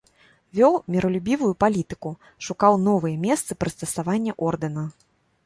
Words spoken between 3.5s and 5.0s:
прыстасавання ордэна.